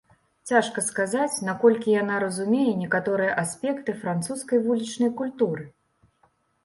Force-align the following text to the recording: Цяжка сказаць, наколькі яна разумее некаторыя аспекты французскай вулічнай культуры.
Цяжка 0.51 0.83
сказаць, 0.85 1.43
наколькі 1.49 1.93
яна 1.95 2.15
разумее 2.25 2.73
некаторыя 2.85 3.35
аспекты 3.45 3.95
французскай 4.03 4.57
вулічнай 4.67 5.11
культуры. 5.21 5.63